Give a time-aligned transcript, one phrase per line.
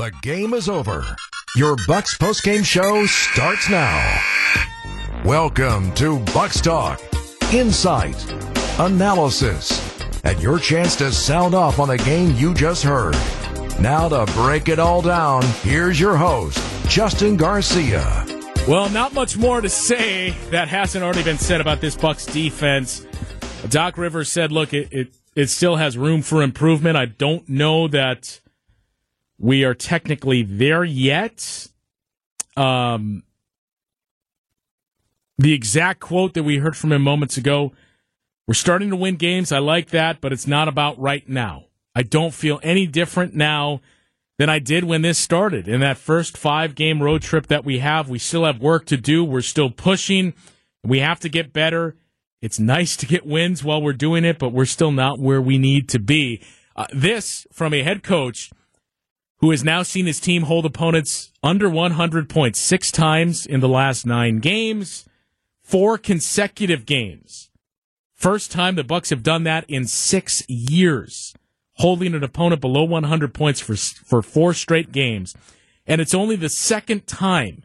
[0.00, 1.04] The game is over.
[1.56, 4.18] Your Bucks postgame show starts now.
[5.26, 7.02] Welcome to Bucks Talk.
[7.52, 8.16] Insight,
[8.78, 13.14] analysis, and your chance to sound off on the game you just heard.
[13.78, 16.58] Now to break it all down, here's your host,
[16.88, 18.24] Justin Garcia.
[18.66, 23.06] Well, not much more to say that hasn't already been said about this Bucks defense.
[23.68, 26.96] Doc Rivers said, "Look, it, it it still has room for improvement.
[26.96, 28.40] I don't know that
[29.40, 31.66] we are technically there yet.
[32.56, 33.24] Um,
[35.38, 37.72] the exact quote that we heard from him moments ago
[38.50, 39.52] we're starting to win games.
[39.52, 41.66] I like that, but it's not about right now.
[41.94, 43.80] I don't feel any different now
[44.38, 45.68] than I did when this started.
[45.68, 48.96] In that first five game road trip that we have, we still have work to
[48.96, 49.24] do.
[49.24, 50.34] We're still pushing.
[50.82, 51.94] We have to get better.
[52.42, 55.56] It's nice to get wins while we're doing it, but we're still not where we
[55.56, 56.42] need to be.
[56.74, 58.50] Uh, this from a head coach
[59.40, 63.68] who has now seen his team hold opponents under 100 points six times in the
[63.68, 65.08] last nine games,
[65.62, 67.50] four consecutive games.
[68.14, 71.34] First time the Bucks have done that in six years,
[71.74, 75.34] holding an opponent below 100 points for for four straight games,
[75.86, 77.62] and it's only the second time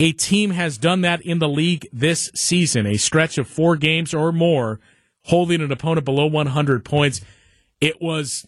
[0.00, 2.86] a team has done that in the league this season.
[2.86, 4.80] A stretch of four games or more,
[5.24, 7.20] holding an opponent below 100 points.
[7.80, 8.46] It was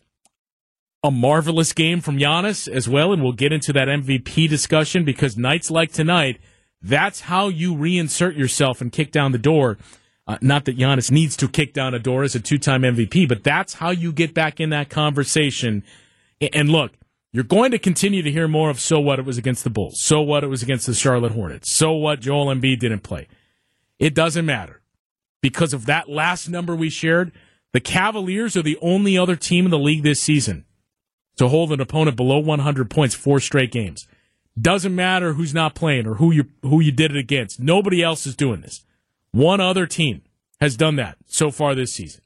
[1.02, 5.36] a marvelous game from Giannis as well, and we'll get into that MVP discussion because
[5.36, 6.38] nights like tonight,
[6.82, 9.78] that's how you reinsert yourself and kick down the door.
[10.26, 13.42] Uh, not that Giannis needs to kick down a door as a two-time MVP, but
[13.42, 15.82] that's how you get back in that conversation.
[16.52, 16.92] And look,
[17.32, 20.02] you're going to continue to hear more of so what it was against the Bulls,
[20.02, 23.26] so what it was against the Charlotte Hornets, so what Joel Embiid didn't play.
[23.98, 24.82] It doesn't matter
[25.40, 27.32] because of that last number we shared.
[27.72, 30.64] The Cavaliers are the only other team in the league this season
[31.36, 34.06] to hold an opponent below 100 points four straight games.
[34.60, 37.60] Doesn't matter who's not playing or who you who you did it against.
[37.60, 38.84] Nobody else is doing this.
[39.30, 40.22] One other team
[40.60, 42.20] has done that so far this season.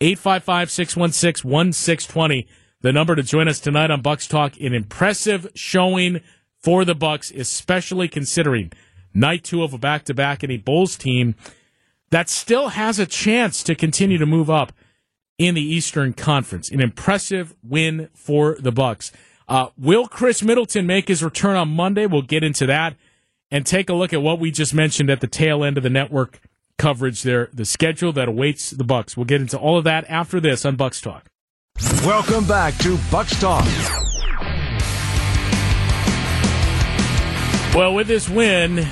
[0.00, 2.46] 855-616-1620,
[2.82, 4.60] the number to join us tonight on Bucks Talk.
[4.60, 6.20] An impressive showing
[6.62, 8.72] for the Bucks, especially considering
[9.14, 11.34] night two of a back-to-back and a Bulls team
[12.10, 14.72] that still has a chance to continue to move up
[15.38, 16.70] in the Eastern Conference.
[16.70, 19.12] An impressive win for the Bucks.
[19.48, 22.06] Uh, will Khris Middleton make his return on Monday?
[22.06, 22.96] We'll get into that
[23.50, 25.90] and take a look at what we just mentioned at the tail end of the
[25.90, 26.40] network
[26.78, 29.16] coverage there, the schedule that awaits the Bucks.
[29.16, 31.26] We'll get into all of that after this on Bucks Talk.
[32.04, 33.64] Welcome back to Bucks Talk.
[37.74, 38.86] Well, with this win,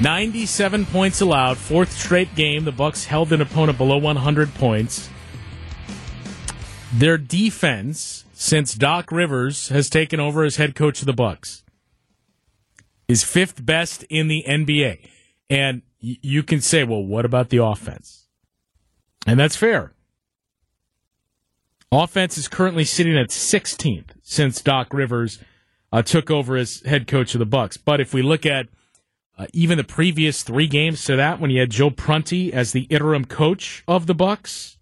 [0.00, 5.08] 97 points allowed, fourth straight game, the Bucks held an opponent below 100 points.
[6.92, 11.62] Their defense, since Doc Rivers has taken over as head coach of the Bucks,
[13.08, 15.06] is fifth best in the NBA.
[15.50, 18.26] And you can say, well, what about the offense?
[19.26, 19.92] And that's fair.
[21.90, 25.38] Offense is currently sitting at 16th since Doc Rivers
[25.92, 27.76] uh, took over as head coach of the Bucks.
[27.76, 28.68] But if we look at
[29.38, 32.82] uh, even the previous three games to that, when you had Joe Prunty as the
[32.84, 34.77] interim coach of the Bucks,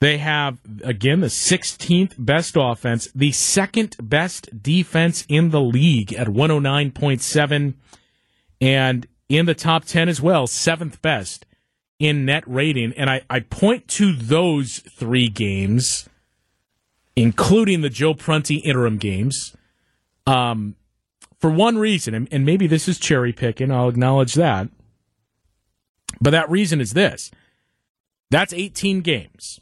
[0.00, 6.26] they have, again, the 16th best offense, the second best defense in the league at
[6.26, 7.74] 109.7,
[8.62, 11.44] and in the top 10 as well, seventh best
[11.98, 12.94] in net rating.
[12.96, 16.08] And I, I point to those three games,
[17.14, 19.54] including the Joe Prunty interim games,
[20.26, 20.76] um,
[21.38, 24.68] for one reason, and, and maybe this is cherry picking, I'll acknowledge that.
[26.22, 27.30] But that reason is this
[28.30, 29.60] that's 18 games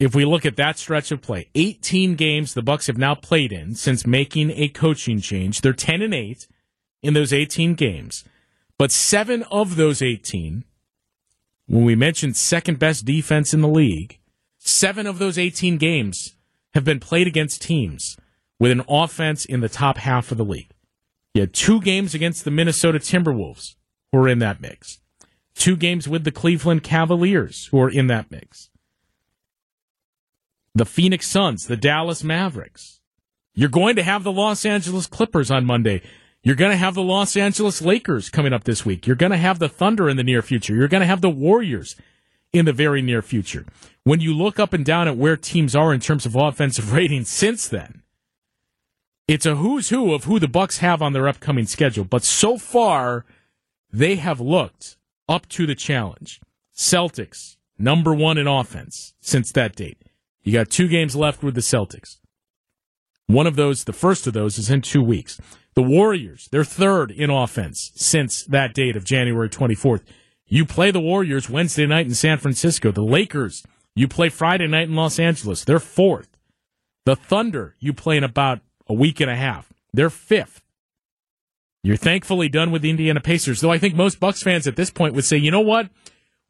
[0.00, 3.52] if we look at that stretch of play, 18 games the Bucks have now played
[3.52, 5.60] in since making a coaching change.
[5.60, 6.48] They're 10 and 8
[7.02, 8.24] in those 18 games.
[8.78, 10.64] But 7 of those 18
[11.66, 14.18] when we mentioned second best defense in the league,
[14.58, 16.34] 7 of those 18 games
[16.74, 18.16] have been played against teams
[18.58, 20.72] with an offense in the top half of the league.
[21.34, 23.76] You had two games against the Minnesota Timberwolves
[24.10, 25.00] who are in that mix.
[25.54, 28.70] Two games with the Cleveland Cavaliers who are in that mix
[30.74, 33.00] the Phoenix Suns, the Dallas Mavericks.
[33.54, 36.02] You're going to have the Los Angeles Clippers on Monday.
[36.42, 39.06] You're going to have the Los Angeles Lakers coming up this week.
[39.06, 40.74] You're going to have the Thunder in the near future.
[40.74, 41.96] You're going to have the Warriors
[42.52, 43.66] in the very near future.
[44.04, 47.24] When you look up and down at where teams are in terms of offensive rating
[47.24, 48.02] since then,
[49.28, 52.04] it's a who's who of who the Bucks have on their upcoming schedule.
[52.04, 53.24] But so far,
[53.92, 54.96] they have looked
[55.28, 56.40] up to the challenge.
[56.74, 60.02] Celtics, number one in offense since that date.
[60.42, 62.18] You got two games left with the Celtics.
[63.26, 65.40] One of those, the first of those, is in two weeks.
[65.74, 70.02] The Warriors, they're third in offense since that date of January 24th.
[70.46, 72.90] You play the Warriors Wednesday night in San Francisco.
[72.90, 73.64] The Lakers,
[73.94, 75.64] you play Friday night in Los Angeles.
[75.64, 76.28] They're fourth.
[77.06, 79.72] The Thunder, you play in about a week and a half.
[79.92, 80.62] They're fifth.
[81.82, 84.90] You're thankfully done with the Indiana Pacers, though I think most Bucks fans at this
[84.90, 85.88] point would say, you know what?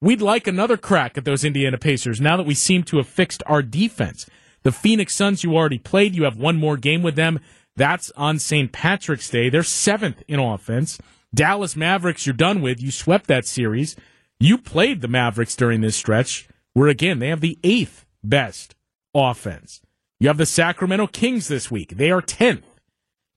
[0.03, 3.43] We'd like another crack at those Indiana Pacers now that we seem to have fixed
[3.47, 4.27] our defense.
[4.63, 6.15] The Phoenix Suns, you already played.
[6.15, 7.41] You have one more game with them.
[7.77, 8.73] That's on St.
[8.73, 9.49] Patrick's Day.
[9.49, 10.99] They're seventh in offense.
[11.35, 12.83] Dallas Mavericks, you're done with.
[12.83, 13.95] You swept that series.
[14.39, 18.75] You played the Mavericks during this stretch, where again, they have the eighth best
[19.15, 19.83] offense.
[20.19, 21.97] You have the Sacramento Kings this week.
[21.97, 22.63] They are 10th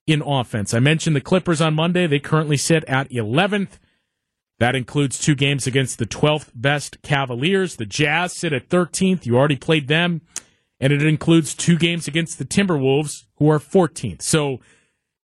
[0.06, 0.74] in offense.
[0.74, 2.06] I mentioned the Clippers on Monday.
[2.06, 3.78] They currently sit at 11th.
[4.58, 7.76] That includes two games against the 12th best Cavaliers.
[7.76, 9.26] The Jazz sit at 13th.
[9.26, 10.22] You already played them.
[10.80, 14.22] And it includes two games against the Timberwolves, who are 14th.
[14.22, 14.60] So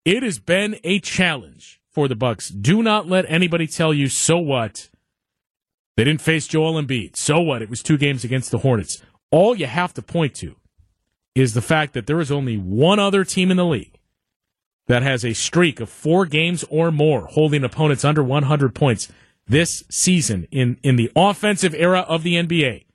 [0.05, 2.49] it has been a challenge for the Bucks.
[2.49, 4.89] Do not let anybody tell you, so what?
[5.95, 7.15] They didn't face Joel Embiid.
[7.15, 7.61] So what?
[7.61, 9.03] It was two games against the Hornets.
[9.31, 10.55] All you have to point to
[11.35, 13.99] is the fact that there is only one other team in the league
[14.87, 19.11] that has a streak of four games or more holding opponents under 100 points
[19.47, 22.85] this season in, in the offensive era of the NBA.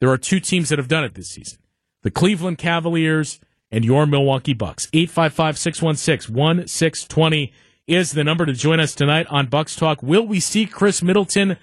[0.00, 1.58] There are two teams that have done it this season
[2.02, 3.40] the Cleveland Cavaliers
[3.70, 4.88] and your Milwaukee Bucks.
[4.92, 7.52] 855 616 1620
[7.86, 10.02] is the number to join us tonight on Bucks Talk.
[10.02, 11.56] Will we see Khris Middleton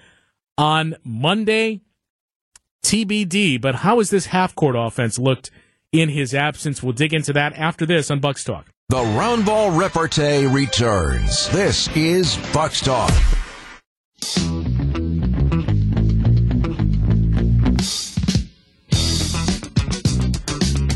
[0.58, 1.80] on Monday?
[2.84, 5.50] TBD, but how has this half court offense looked
[5.90, 6.82] in his absence?
[6.82, 8.73] We'll dig into that after this on Bucks Talk.
[8.90, 11.48] The Roundball Repartee returns.
[11.48, 13.10] This is Bucks Talk.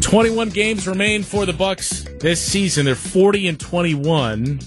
[0.03, 2.85] Twenty-one games remain for the Bucks this season.
[2.85, 4.61] They're forty and twenty-one.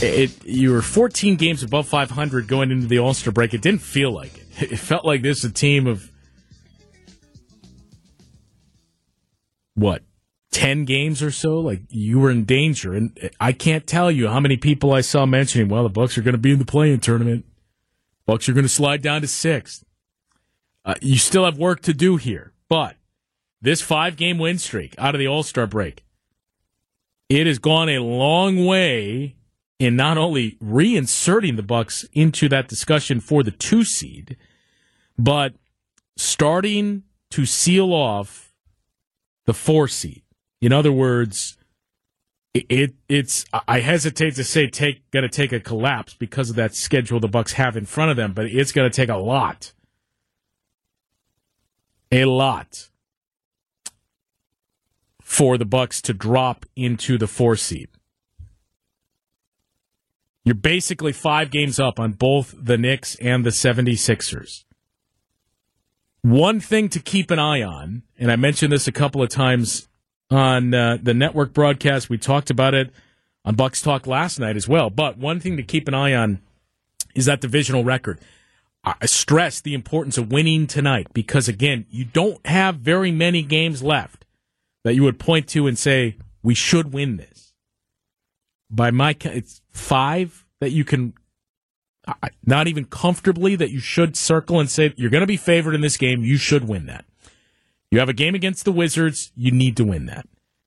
[0.00, 3.54] It, you were 14 games above 500 going into the All Star break.
[3.54, 4.72] It didn't feel like it.
[4.72, 6.10] It felt like this a team of
[9.74, 10.02] what
[10.50, 12.94] 10 games or so, like you were in danger.
[12.94, 16.22] And I can't tell you how many people I saw mentioning, well, the Bucks are
[16.22, 17.44] going to be in the play-in tournament.
[18.26, 19.84] Bucks are going to slide down to sixth.
[20.84, 22.96] Uh, you still have work to do here, but
[23.60, 26.04] this five game win streak out of the All Star break,
[27.28, 29.36] it has gone a long way
[29.78, 34.36] in not only reinserting the Bucks into that discussion for the two seed,
[35.18, 35.54] but
[36.16, 38.52] starting to seal off
[39.46, 40.22] the four seed.
[40.60, 41.56] In other words,
[42.54, 46.56] it, it it's I hesitate to say take going to take a collapse because of
[46.56, 49.16] that schedule the Bucks have in front of them, but it's going to take a
[49.16, 49.72] lot,
[52.10, 52.88] a lot
[55.22, 57.88] for the Bucks to drop into the four seed.
[60.44, 64.64] You're basically five games up on both the Knicks and the 76ers.
[66.22, 69.87] One thing to keep an eye on, and I mentioned this a couple of times
[70.30, 72.10] on uh, the network broadcast.
[72.10, 72.90] We talked about it
[73.44, 74.90] on Bucks Talk last night as well.
[74.90, 76.40] But one thing to keep an eye on
[77.14, 78.20] is that divisional record.
[78.84, 83.82] I stress the importance of winning tonight because, again, you don't have very many games
[83.82, 84.24] left
[84.84, 87.52] that you would point to and say, we should win this.
[88.70, 91.12] By my it's five that you can,
[92.46, 95.80] not even comfortably, that you should circle and say, you're going to be favored in
[95.80, 96.22] this game.
[96.22, 97.04] You should win that.
[97.90, 100.26] You have a game against the Wizards, you need to win that.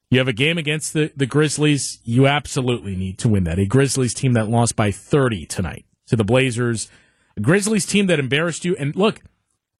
[0.09, 3.59] You have a game against the, the Grizzlies, you absolutely need to win that.
[3.59, 6.89] A Grizzlies team that lost by 30 tonight to the Blazers,
[7.37, 8.75] a Grizzlies team that embarrassed you.
[8.75, 9.21] And look,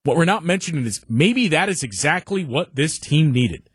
[0.03, 3.69] what we're not mentioning is maybe that is exactly what this team needed.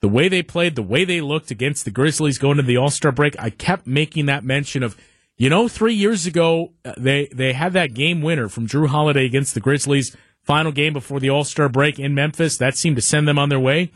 [0.00, 2.90] The way they played, the way they looked against the Grizzlies going to the All
[2.90, 4.96] Star break, I kept making that mention of,
[5.38, 9.24] you know, three years ago, uh, they, they had that game winner from Jrue Holiday
[9.24, 12.56] against the Grizzlies final game before the All Star break in Memphis.
[12.56, 13.90] That seemed to send them on their way.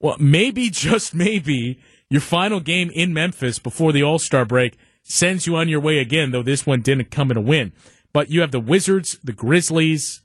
[0.00, 5.46] Well, maybe, just maybe, your final game in Memphis before the All Star break sends
[5.46, 7.72] you on your way again, though this one didn't come in a win.
[8.12, 10.22] But you have the Wizards, the Grizzlies,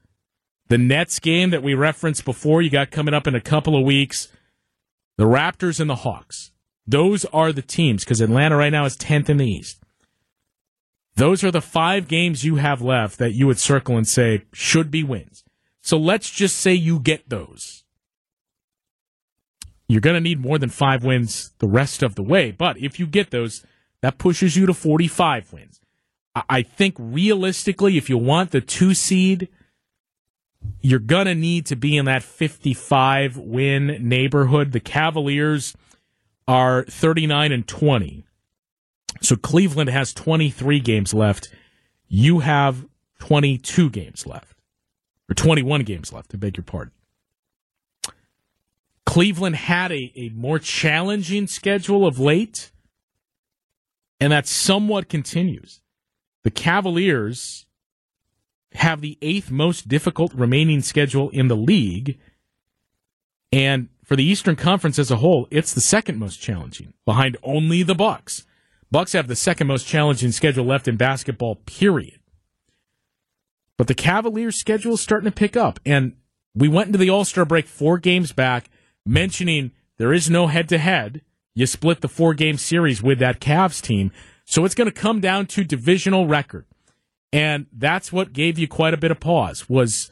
[0.69, 3.83] the Nets game that we referenced before, you got coming up in a couple of
[3.83, 4.29] weeks,
[5.17, 6.51] the Raptors and the Hawks.
[6.87, 9.81] Those are the teams because Atlanta right now is 10th in the East.
[11.15, 14.89] Those are the five games you have left that you would circle and say should
[14.89, 15.40] be wins.
[15.81, 17.83] So let's just say you get those.
[19.87, 22.51] You're going to need more than five wins the rest of the way.
[22.51, 23.65] But if you get those,
[24.01, 25.81] that pushes you to 45 wins.
[26.49, 29.49] I think realistically, if you want the two seed,
[30.79, 34.71] you're going to need to be in that 55 win neighborhood.
[34.71, 35.75] The Cavaliers
[36.47, 38.25] are 39 and 20.
[39.21, 41.53] So Cleveland has 23 games left.
[42.07, 42.85] You have
[43.19, 44.50] 22 games left,
[45.31, 46.91] or 21 games left, I beg your pardon.
[49.05, 52.71] Cleveland had a, a more challenging schedule of late,
[54.19, 55.79] and that somewhat continues.
[56.43, 57.65] The Cavaliers
[58.73, 62.19] have the eighth most difficult remaining schedule in the league.
[63.53, 67.83] And for the Eastern Conference as a whole, it's the second most challenging, behind only
[67.83, 68.45] the Bucks.
[68.91, 72.20] Bucks have the second most challenging schedule left in basketball, period.
[73.81, 75.79] But the Cavaliers' schedule is starting to pick up.
[75.83, 76.15] And
[76.53, 78.69] we went into the All Star break four games back,
[79.07, 81.21] mentioning there is no head to head.
[81.55, 84.11] You split the four game series with that Cavs team.
[84.45, 86.67] So it's going to come down to divisional record.
[87.33, 90.11] And that's what gave you quite a bit of pause was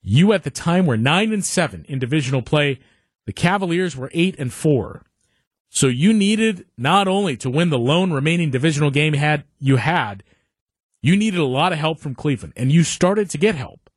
[0.00, 2.80] you at the time were 9 and 7 in divisional play.
[3.26, 5.02] The Cavaliers were 8 and 4.
[5.68, 10.24] So you needed not only to win the lone remaining divisional game had you had,
[11.02, 13.90] you needed a lot of help from Cleveland and you started to get help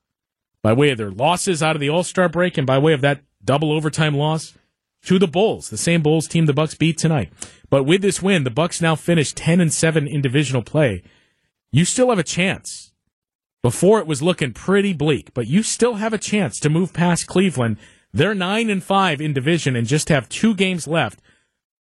[0.61, 3.21] by way of their losses out of the All-Star break and by way of that
[3.43, 4.53] double overtime loss
[5.03, 7.31] to the Bulls, the same Bulls team the Bucks beat tonight.
[7.69, 11.03] But with this win, the Bucks now finish 10 and 7 in divisional play
[11.75, 12.93] you still have a chance.
[13.61, 17.27] Before it was looking pretty bleak, but you still have a chance to move past
[17.27, 17.75] Cleveland.
[18.13, 21.19] They're 9 and 5 in division and just have two games left.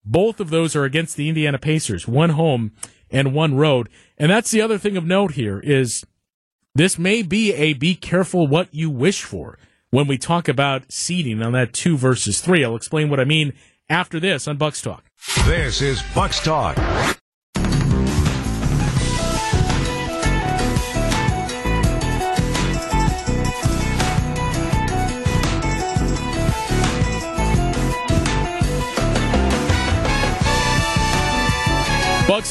[0.04, 2.72] Both of those are against the Indiana Pacers, one home
[3.10, 3.88] and one road.
[4.18, 6.04] And that's the other thing of note here is
[6.74, 9.58] this may be a be careful what you wish for
[9.90, 12.64] when we talk about seeding on that 2 versus 3.
[12.64, 13.52] I'll explain what I mean
[13.88, 15.04] after this on Bucks Talk.
[15.46, 16.76] This is Bucks Talk.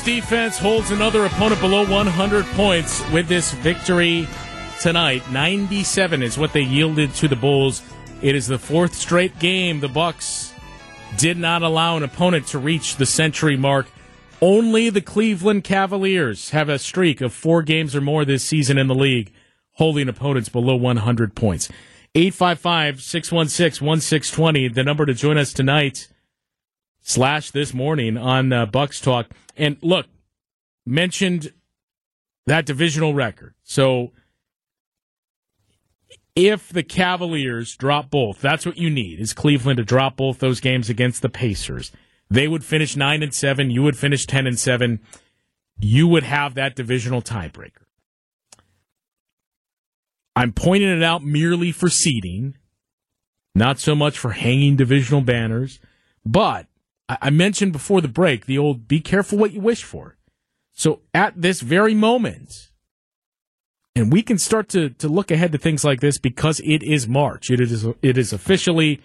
[0.03, 4.27] Defense holds another opponent below 100 points with this victory
[4.81, 5.29] tonight.
[5.31, 7.81] 97 is what they yielded to the Bulls.
[8.21, 10.53] It is the fourth straight game the Bucks
[11.17, 13.87] did not allow an opponent to reach the century mark.
[14.41, 18.87] Only the Cleveland Cavaliers have a streak of four games or more this season in
[18.87, 19.31] the league,
[19.73, 21.69] holding opponents below 100 points.
[22.15, 26.09] 855 616 1620, the number to join us tonight
[27.03, 29.27] slash this morning on uh, Bucks Talk.
[29.55, 30.07] And look,
[30.85, 31.53] mentioned
[32.47, 33.53] that divisional record.
[33.63, 34.11] So
[36.35, 40.59] if the Cavaliers drop both, that's what you need is Cleveland to drop both those
[40.59, 41.91] games against the Pacers.
[42.29, 44.99] They would finish 9 and 7, you would finish 10 and 7.
[45.79, 47.83] You would have that divisional tiebreaker.
[50.35, 52.57] I'm pointing it out merely for seeding,
[53.53, 55.79] not so much for hanging divisional banners,
[56.25, 56.67] but
[57.09, 60.17] I mentioned before the break the old be careful what you wish for.
[60.73, 62.71] So at this very moment,
[63.95, 67.07] and we can start to, to look ahead to things like this because it is
[67.07, 67.51] March.
[67.51, 69.01] It is it is officially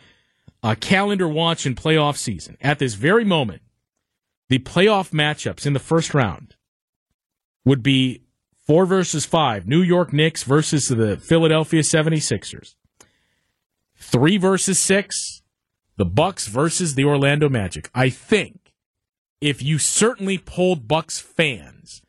[0.62, 2.56] a calendar watch and playoff season.
[2.60, 3.62] At this very moment,
[4.48, 6.54] the playoff matchups in the first round
[7.64, 8.22] would be
[8.66, 12.74] four versus five, New York Knicks versus the Philadelphia 76ers.
[13.96, 15.42] Three versus six,
[15.98, 17.90] the Bucks versus the Orlando Magic.
[17.94, 18.72] I think
[19.40, 22.02] if you certainly polled Bucks fans,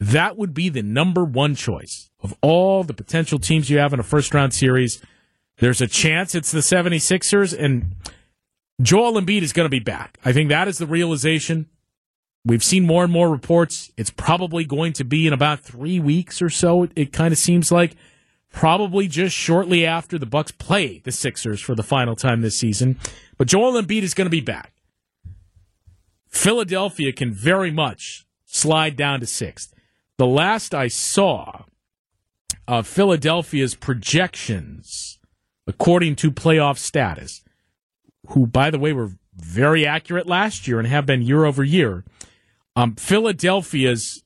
[0.00, 4.00] that would be the number one choice of all the potential teams you have in
[4.00, 5.02] a first round series.
[5.58, 7.94] There's a chance it's the 76ers and
[8.80, 10.18] Joel Embiid is going to be back.
[10.24, 11.68] I think that is the realization.
[12.44, 13.90] We've seen more and more reports.
[13.96, 16.84] It's probably going to be in about three weeks or so.
[16.84, 17.96] It, it kind of seems like
[18.56, 22.98] probably just shortly after the Bucks play the Sixers for the final time this season.
[23.36, 24.72] But Joel Embiid is going to be back.
[26.26, 29.74] Philadelphia can very much slide down to sixth.
[30.16, 31.64] The last I saw
[32.66, 35.18] of Philadelphia's projections,
[35.66, 37.42] according to playoff status,
[38.28, 42.04] who, by the way, were very accurate last year and have been year over year,
[42.74, 44.22] um, Philadelphia's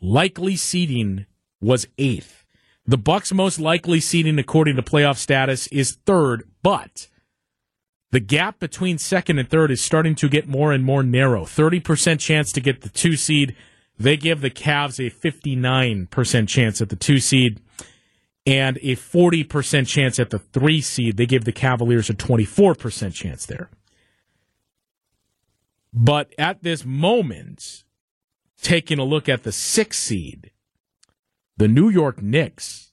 [0.00, 1.26] likely seeding
[1.60, 2.41] was eighth.
[2.86, 7.08] The Bucks' most likely seeding, according to playoff status, is third, but
[8.10, 11.44] the gap between second and third is starting to get more and more narrow.
[11.44, 13.56] 30% chance to get the two seed.
[13.98, 17.60] They give the Cavs a 59% chance at the two seed
[18.44, 21.16] and a 40% chance at the three seed.
[21.16, 23.70] They give the Cavaliers a 24% chance there.
[25.92, 27.84] But at this moment,
[28.60, 30.50] taking a look at the six seed,
[31.56, 32.92] the New York Knicks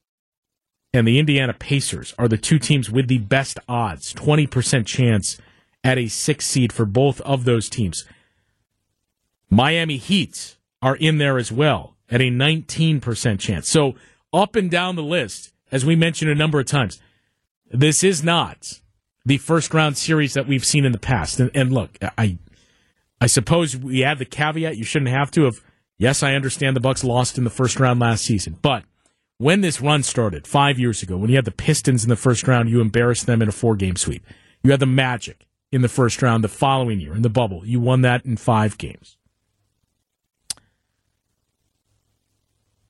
[0.94, 5.40] and the Indiana Pacers are the two teams with the best odds, 20% chance
[5.84, 8.06] at a six seed for both of those teams.
[9.50, 13.70] Miami Heat are in there as well at a 19% chance.
[13.70, 13.96] So
[14.34, 17.00] up and down the list, as we mentioned a number of times,
[17.72, 18.80] this is not
[19.26, 21.40] the first round series that we've seen in the past.
[21.40, 22.38] And, and look, I,
[23.22, 25.64] I suppose we add the caveat you shouldn't have to of
[26.00, 28.84] yes, I understand the Bucks lost in the first round last season, but
[29.38, 32.48] when this run started five years ago, when you had the Pistons in the first
[32.48, 34.26] round, you embarrassed them in a four game sweep.
[34.64, 37.66] You had the Magic in the first round the following year in the bubble.
[37.66, 39.18] You won that in five games.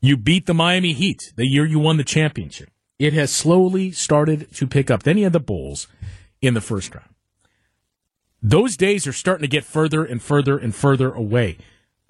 [0.02, 2.70] You beat the Miami Heat the year you won the championship.
[2.98, 5.04] It has slowly started to pick up.
[5.04, 5.88] Then you had the Bulls
[6.42, 7.10] in the first round.
[8.42, 11.58] Those days are starting to get further and further and further away.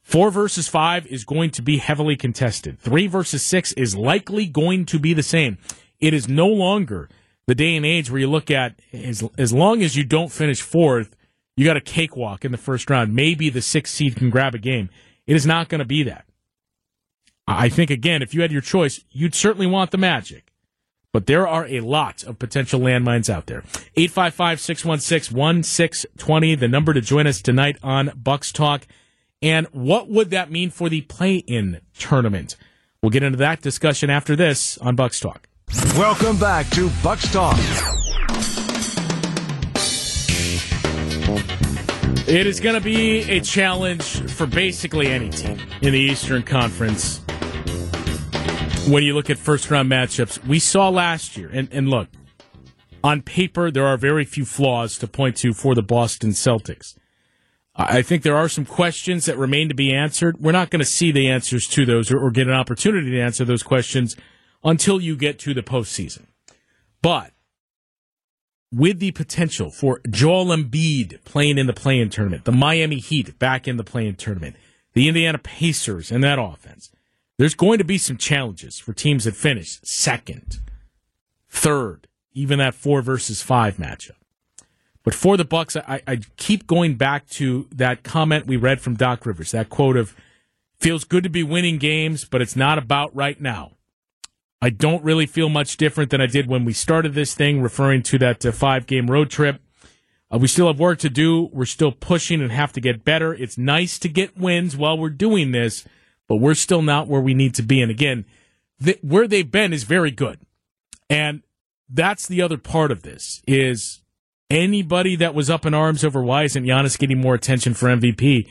[0.10, 2.80] Four versus five is going to be heavily contested.
[2.80, 5.60] Three versus six is likely going to be the same.
[6.00, 7.10] It is no longer
[7.46, 10.64] the day and age where you look at as, as long as you don't finish
[10.64, 11.16] fourth,
[11.56, 13.14] you got a cakewalk in the first round.
[13.14, 14.90] Maybe the sixth seed can grab a game.
[15.28, 16.26] It is not going to be that.
[17.48, 20.52] I think, again, if you had your choice, you'd certainly want the Magic.
[21.14, 23.64] But there are a lot of potential landmines out there.
[23.96, 28.88] 855 616 1620, the number to join us tonight on Bucks Talk.
[29.42, 32.58] And what would that mean for the play in tournament?
[33.02, 35.48] We'll get into that discussion after this on Bucks Talk.
[35.96, 37.58] Welcome back to Bucks Talk.
[42.28, 47.22] It is going to be a challenge for basically any team in the Eastern Conference
[48.90, 50.46] when you look at first round matchups.
[50.46, 52.10] We saw last year, and, and look,
[53.06, 56.99] on paper, there are very few flaws to point to for the Boston Celtics.
[57.82, 60.42] I think there are some questions that remain to be answered.
[60.42, 63.22] We're not going to see the answers to those or, or, get an opportunity to
[63.22, 64.18] answer those questions
[64.66, 66.26] until you get to the postseason.
[67.02, 67.32] But
[68.70, 73.66] with the potential for Joel Embiid playing in the play-in tournament, the Miami Heat back
[73.66, 74.58] in the play-in tournament,
[74.92, 76.92] the Indiana Pacers and that offense,
[77.38, 80.60] there's going to be some challenges for teams that finish second,
[81.50, 84.19] third, even that four versus five matchup.
[85.04, 88.96] But for the Bucks, I, I keep going back to that comment we read from
[88.96, 90.16] Doc Rivers, that quote of
[90.80, 93.74] feels good to be winning games, but it's not about right now.
[94.62, 98.04] I don't really feel much different than I did when we started this thing, referring
[98.04, 99.62] to that uh, five game road trip.
[100.32, 101.50] Uh, we still have work to do.
[101.54, 103.34] We're still pushing and have to get better.
[103.34, 105.86] It's nice to get wins while we're doing this,
[106.28, 107.82] but we're still not where we need to be.
[107.82, 108.26] And again,
[108.84, 110.40] th- where they've been is very good.
[111.10, 111.42] And
[111.90, 114.02] that's the other part of this is
[114.50, 118.50] anybody that was up in arms over why isn't Giannis getting more attention for MVP?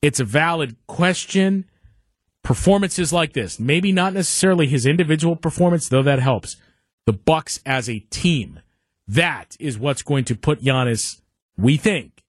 [0.00, 1.66] It's a valid question.
[2.42, 6.56] Performances like this, maybe not necessarily his individual performance, though that helps.
[7.06, 8.60] The Bucks as a team,
[9.06, 11.20] that is what's going to put Giannis,
[11.56, 12.22] we think,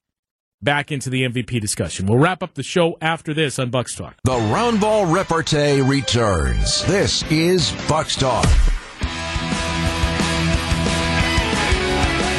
[0.62, 2.06] back into the MVP discussion.
[2.06, 4.16] We'll wrap up the show after this on Bucks Talk.
[4.24, 6.86] The Roundball Repartee returns.
[6.86, 8.46] This is Bucks Talk.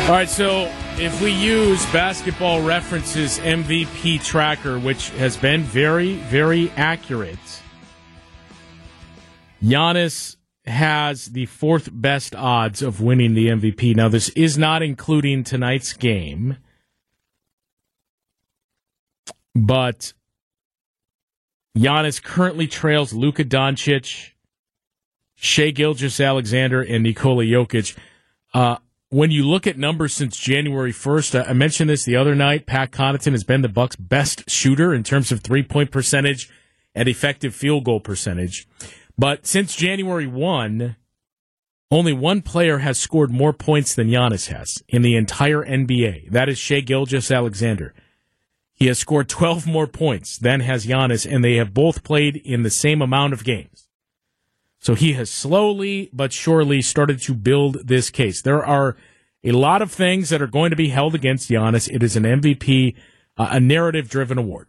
[0.04, 6.70] All right, so if we use basketball references MVP tracker, which has been very, very
[6.76, 7.38] accurate,
[9.62, 10.36] Giannis
[10.66, 13.96] has the fourth best odds of winning the MVP.
[13.96, 16.58] Now, this is not including tonight's game,
[19.54, 20.12] but
[21.78, 24.32] Giannis currently trails Luka Doncic,
[25.34, 27.96] Shai Gilgeous Alexander, and Nikola Jokic.
[28.52, 28.76] Uh,
[29.14, 32.66] when you look at numbers since January 1st, I mentioned this the other night.
[32.66, 36.50] Pat Connaughton has been the Bucks' best shooter in terms of three point percentage
[36.96, 38.66] and effective field goal percentage.
[39.16, 40.96] But since January 1,
[41.92, 46.32] only one player has scored more points than Giannis has in the entire NBA.
[46.32, 47.94] That is Shai Gilgeous Alexander.
[48.72, 52.64] He has scored 12 more points than has Giannis, and they have both played in
[52.64, 53.83] the same amount of games.
[54.84, 58.42] So he has slowly but surely started to build this case.
[58.42, 58.98] There are
[59.42, 61.88] a lot of things that are going to be held against Giannis.
[61.90, 62.94] It is an MVP,
[63.38, 64.68] uh, a narrative driven award.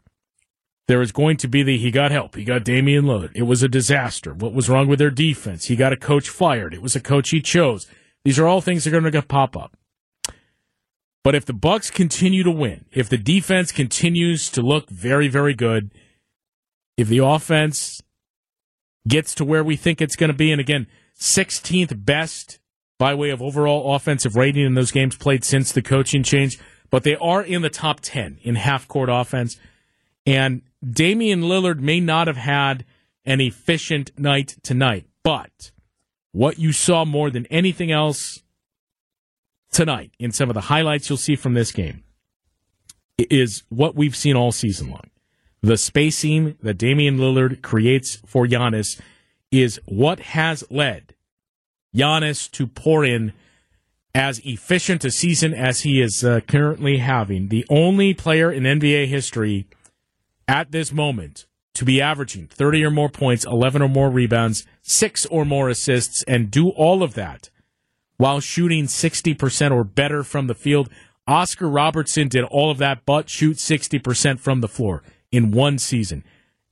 [0.87, 2.35] There is going to be the he got help.
[2.35, 3.33] He got Damian Lillard.
[3.35, 4.33] It was a disaster.
[4.33, 5.65] What was wrong with their defense?
[5.65, 6.73] He got a coach fired.
[6.73, 7.85] It was a coach he chose.
[8.23, 9.75] These are all things that are going to pop up.
[11.25, 15.53] But if the Bucks continue to win, if the defense continues to look very, very
[15.53, 15.91] good,
[16.95, 18.01] if the offense
[19.07, 20.51] gets to where we think it's going to be.
[20.51, 20.87] And again,
[21.19, 22.59] 16th best
[22.97, 27.03] by way of overall offensive rating in those games played since the coaching change, but
[27.03, 29.57] they are in the top 10 in half court offense.
[30.25, 32.85] And Damian Lillard may not have had
[33.25, 35.71] an efficient night tonight, but
[36.31, 38.41] what you saw more than anything else
[39.71, 42.03] tonight in some of the highlights you'll see from this game
[43.17, 45.09] is what we've seen all season long.
[45.65, 49.01] The spacing that Damian Lillard creates for Giannis
[49.49, 51.15] is what has led
[51.91, 53.33] Giannis to pour in
[54.13, 57.47] as efficient a season as he is uh, currently having.
[57.47, 59.65] The only player in NBA history
[60.47, 65.25] at this moment to be averaging 30 or more points, 11 or more rebounds, six
[65.25, 67.49] or more assists, and do all of that
[68.17, 70.91] while shooting 60% or better from the field.
[71.25, 75.01] Oscar Robertson did all of that, but shoot 60% from the floor
[75.35, 76.23] in one season.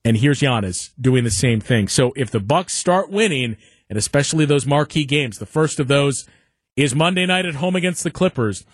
[0.05, 1.87] And here's Giannis doing the same thing.
[1.87, 3.57] So if the Bucks start winning,
[3.89, 6.27] and especially those marquee games, the first of those
[6.75, 8.65] is Monday night at home against the Clippers.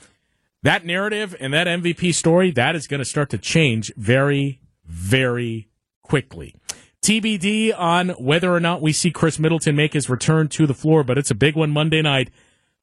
[0.63, 5.69] That narrative and that MVP story, that is going to start to change very, very
[6.03, 6.55] quickly.
[7.01, 11.03] TBD on whether or not we see Khris Middleton make his return to the floor,
[11.03, 12.29] but it's a big one Monday night.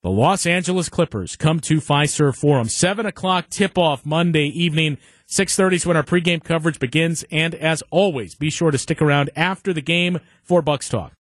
[0.03, 2.69] The Los Angeles Clippers come to Fiserv Forum.
[2.69, 4.99] 7 o'clock tip-off Monday evening.
[5.29, 7.25] 6.30 is when our pregame coverage begins.
[7.31, 11.13] And as always, be sure to stick around after the game for Bucks Talk.